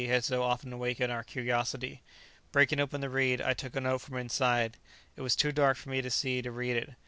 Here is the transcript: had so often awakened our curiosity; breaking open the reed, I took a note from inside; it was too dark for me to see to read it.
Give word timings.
had 0.07 0.23
so 0.23 0.41
often 0.41 0.73
awakened 0.73 1.11
our 1.11 1.23
curiosity; 1.23 2.01
breaking 2.51 2.79
open 2.79 3.01
the 3.01 3.09
reed, 3.11 3.39
I 3.39 3.53
took 3.53 3.75
a 3.75 3.81
note 3.81 4.01
from 4.01 4.17
inside; 4.17 4.77
it 5.15 5.21
was 5.21 5.35
too 5.35 5.51
dark 5.51 5.77
for 5.77 5.89
me 5.89 6.01
to 6.01 6.09
see 6.09 6.41
to 6.41 6.49
read 6.51 6.75
it. 6.75 6.93